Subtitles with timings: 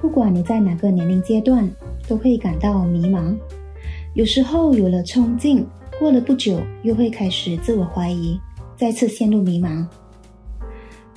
[0.00, 1.68] 不管你在哪个年龄阶段，
[2.06, 3.36] 都会感到迷茫。
[4.14, 5.66] 有时候有了冲劲，
[5.98, 8.38] 过了不久又会开始自我怀疑，
[8.76, 9.86] 再次陷入迷茫。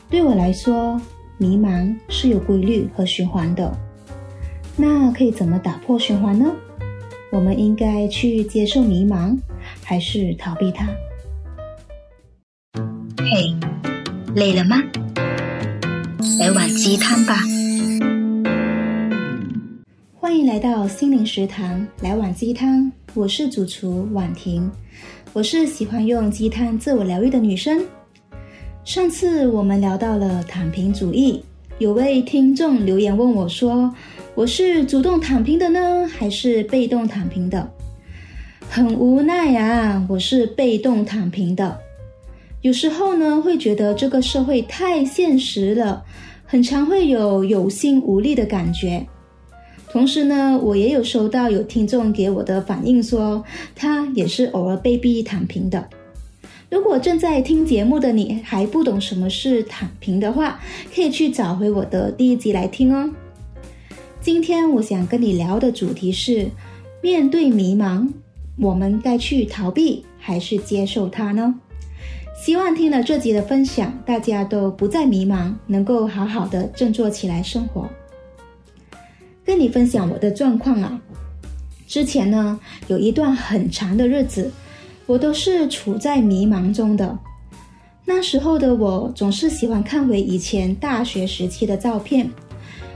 [0.10, 1.00] 对我来说，
[1.38, 3.71] 迷茫是有规律和循环的。
[4.76, 6.52] 那可以怎么打破循环呢？
[7.32, 9.38] 我们应该去接受迷茫，
[9.84, 10.88] 还是逃避它？
[13.18, 13.55] 嘿，
[14.34, 14.82] 累了吗？
[16.39, 17.36] 来碗鸡汤吧。
[20.30, 22.90] 欢迎来到心灵食堂，来碗鸡汤。
[23.16, 24.70] 我是主厨婉婷，
[25.34, 27.84] 我是喜欢用鸡汤自我疗愈的女生。
[28.86, 31.44] 上次我们聊到了躺平主义，
[31.80, 33.92] 有位听众留言问我说
[34.36, 37.68] ：“我是主动躺平的呢，还是被动躺平的？”
[38.70, 41.76] 很无奈啊，我是被动躺平的。
[42.62, 46.05] 有时候呢，会觉得这个社会太现实了，
[46.46, 49.04] 很常会有有心无力的感觉。
[49.91, 53.43] 同时呢，我也有收到有听众给我的反应说，
[53.76, 55.90] 他也是偶尔被逼躺平的。
[56.70, 60.59] 如果正在听节目的你还不懂什么是躺平的话，
[60.93, 63.09] 可以去找回我的第一集来听哦。
[64.22, 66.47] 今天我想跟你聊的主题是：
[67.01, 68.07] 面对迷茫，
[68.59, 71.56] 我们该去逃避还是接受它呢？
[72.40, 77.90] 希望听了这集的分享，大家都不再迷茫，能够好好的振作起来生活。
[79.59, 80.97] 跟你分享我的状况啊，
[81.85, 82.57] 之前呢，
[82.88, 84.50] 有一段很长的日子，
[85.06, 87.19] 我都是处在迷茫中的。
[88.06, 92.31] 那时候的我总是喜欢看回以前大学时期的照片，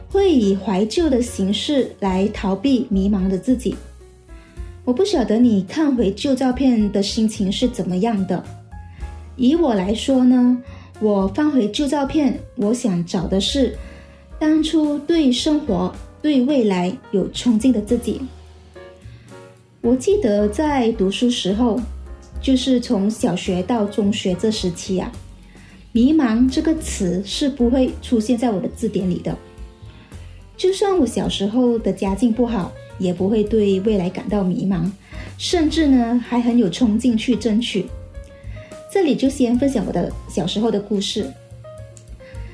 [0.09, 3.75] 会以怀旧的形式来逃避迷茫的自己。
[4.85, 8.41] 我不晓得你看回旧照片的心情是怎么样的。
[9.35, 10.57] 以我来说呢，
[11.01, 13.77] 我翻回旧照片，我想找的是
[14.39, 18.21] 当初对生活、对未来有憧憬的自己。
[19.81, 21.77] 我记得在读书时候，
[22.41, 25.11] 就是从小学到中学这时期啊，
[25.91, 29.37] 迷茫这个词是不会出现在我的字典里的。
[30.55, 34.89] 就算我小时候的家境不好，也不会对未来感到迷茫，
[35.37, 37.85] 甚至呢，还很有冲劲去争取。
[38.89, 41.29] 这里就先分享我的小时候的故事。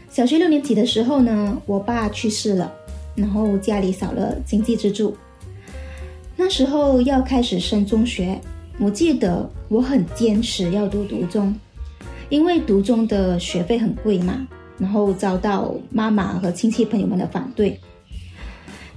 [0.09, 2.73] 小学六年级的时候呢，我爸去世了，
[3.19, 5.15] 然后家里少了经济支柱。
[6.35, 8.39] 那时候要开始升中学，
[8.79, 11.53] 我记得我很坚持要读独中，
[12.29, 14.47] 因为读中的学费很贵嘛，
[14.77, 17.77] 然后遭到妈妈和亲戚朋友们的反对。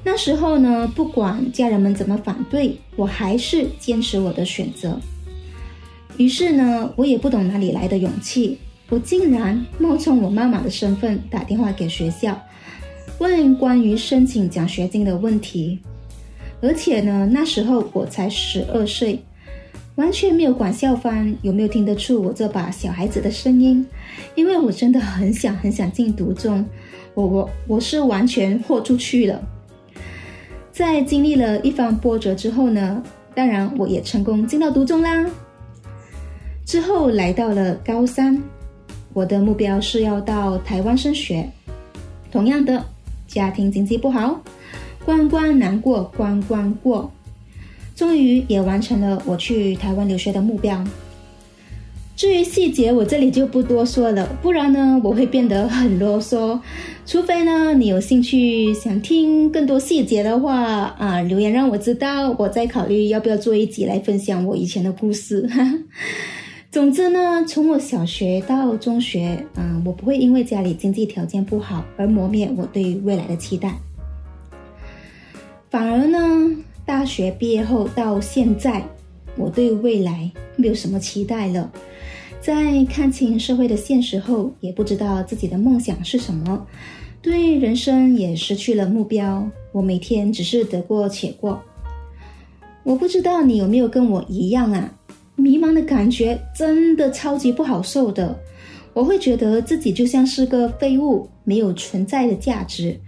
[0.04, 4.98] 那时候呢，不管家人们怎么反对，我还是坚持我的选择。
[6.16, 12.40] 于是呢，我也不懂哪里来的勇气，我竟然冒充我妈妈的身份打电话给学校，
[13.22, 15.78] 问关于申请奖学金的问题。
[16.60, 19.18] 而且呢，那时候我才十二岁，
[19.94, 23.84] 完全没有管校方有没有听得出我这把小孩子的声音，
[24.34, 26.64] 因为我真的很想很想进读中，
[27.14, 29.40] 我我我是完全豁出去了。
[30.72, 33.02] 在经历了一番波折之后呢，
[33.34, 35.26] 当然我也成功进到读中啦。
[36.64, 38.40] 之后来到了高三，
[39.12, 41.48] 我的目标是要到台湾升学。
[42.30, 42.82] 同样的，
[43.32, 44.42] 家庭经济不好，
[45.04, 47.10] 关关难过关关过，
[47.96, 50.84] 终于也完成了我去台湾留学的目标。
[52.14, 56.60] 至于细节，我这里就不多说了，不然呢，我会变得很啰嗦。
[57.06, 60.60] 除非呢，你有兴趣想听更多细节的话
[60.98, 65.48] 啊，留言让我知道，我再考虑要不要做一集来分享我以前的故事。
[66.72, 73.78] 总之呢，从我小学到中学，嗯，我不会因为家里经济条件不好而磨灭我对未来的期待。
[75.68, 76.56] 反而呢，
[76.86, 78.82] 大学毕业后到现在，
[79.36, 81.70] 我对未来没有什么期待了。
[82.40, 86.66] 在看清社会的现实后，也不知道自己的梦想是什么，
[87.20, 89.46] 对人生也失去了目标。
[89.72, 91.62] 我每天只是得过且过。
[92.82, 94.90] 我不知道你有没有跟我一样啊？
[95.36, 98.38] 迷茫的感觉真的超级不好受的，
[98.92, 102.98] 我会觉得自己就像是个废物，没有存在的价值。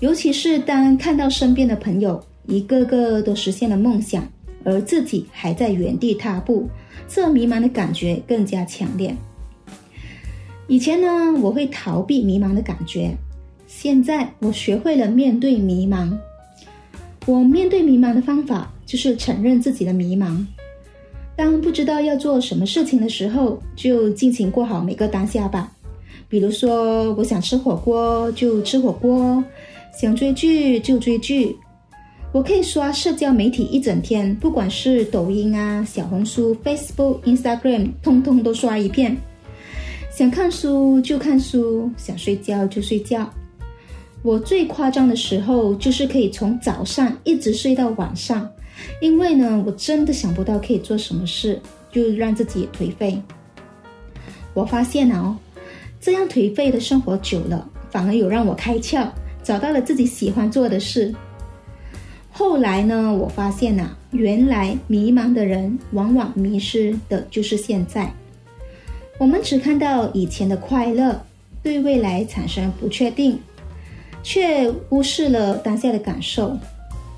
[0.00, 4.26] 尤其是当看到身边的朋友一个个都实现了梦想，
[4.64, 6.68] 而自己还在原地踏步，
[7.06, 9.14] 这迷茫的感觉更加强烈。
[10.66, 13.14] 以前呢，我会逃避迷茫的感觉，
[13.66, 16.16] 现在我学会了面对迷茫。
[17.26, 20.44] 我面对迷茫的方法就是承认自己的迷茫。
[21.40, 25.72] 当不知道要做什么事情的时候，就尽情过好每个当下吧。
[26.28, 29.42] 比如说，我想吃火锅就吃火锅，
[29.98, 31.56] 想追剧就追剧。
[32.32, 39.16] 我可以刷社交媒体一整天，不管是抖音啊、小红书、Facebook、Instagram，通通都刷一遍。
[40.14, 43.26] 想看书就看书，想睡觉就睡觉。
[44.22, 48.46] 我最夸张的时候，就是可以从早上一直睡到晚上，
[49.00, 51.60] 因为呢，我真的想不到可以做什么事，
[51.90, 53.20] 就让自己颓废。
[54.52, 55.36] 我发现哦，
[56.00, 59.08] 这样颓废的生活久了，反而有让我开窍，
[59.42, 61.14] 找到了自己喜欢做的事。
[62.32, 68.10] 后来呢，我发现呐、啊，原来迷茫的人往往迷失的就是现在。
[69.18, 71.20] 我们只看到以前的快乐，
[71.62, 73.38] 对未来产生不确定，
[74.22, 76.56] 却忽视了当下的感受。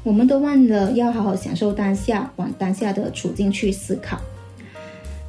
[0.02, 4.20] 我们都忘了要好好享受当下，往当下的处境去思考。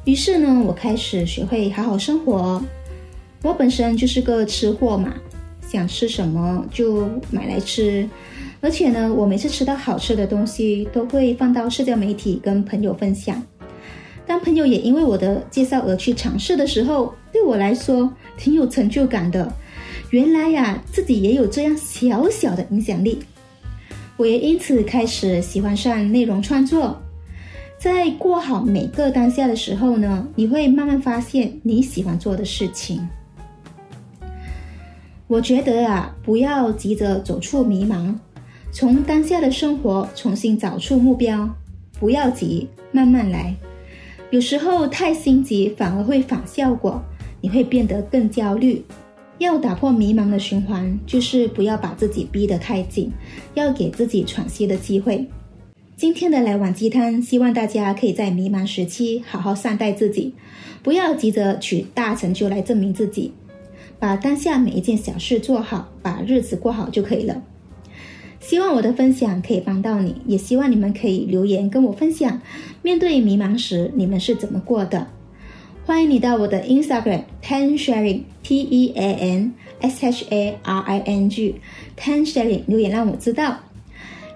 [0.04, 2.62] 于是呢，我开始学会好好生活。
[3.42, 5.14] 我本身就是个吃货嘛，
[5.68, 8.08] 想吃什么就买来吃。
[8.60, 13.40] 而且呢，我每次吃到好吃的东西，都会放到社交媒体跟朋友分享。
[14.26, 19.52] 当朋友也因为我的介绍而去尝试的时候，对我来说挺有成就感的。
[20.10, 23.18] 原来呀，自己也有这样小小的影响力。
[24.16, 27.00] 我也因此开始喜欢上内容创作。
[27.76, 33.06] 在过好每个当下的时候呢，你会慢慢发现你喜欢做的事情。
[35.26, 38.14] 我觉得啊，不要急着走出迷茫。
[38.70, 41.48] 从当下的生活重新找出目标，
[41.98, 43.54] 不要急，慢慢来。
[44.30, 47.02] 有时候太心急反而会反效果，
[47.40, 48.84] 你会变得更焦虑。
[49.44, 53.12] 要打破迷茫的循环，就是不要把自己逼得太紧，
[53.52, 55.24] 要给自己喘息的机会。
[55.96, 60.32] 今天的来碗鸡汤，希望大家可以在迷茫时期好好善待自己，
[60.82, 63.32] 不要急着取大成就来证明自己，
[63.98, 67.42] 把当下每一件小事做好，把日子过好就可以了。
[68.40, 72.40] 希望我的分享可以帮到你，也希望你们可以留言跟我分享，
[72.82, 75.06] 面对迷茫时你们是怎么过的。
[75.86, 81.56] 欢迎你到我的 Instagram Tan Sharing T E A N S H A R I N G
[81.94, 83.60] Tan Sharing 留言让我知道。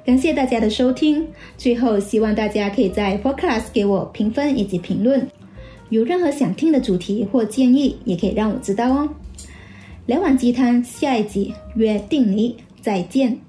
[0.05, 5.27] 感谢大家的收听，最后希望大家可以在 Podcast 给我评分以及评论，
[5.89, 9.09] 有任何想听的主题或建议也可以让我知道哦。
[10.05, 13.48] 来碗鸡汤，下一集约定你再见。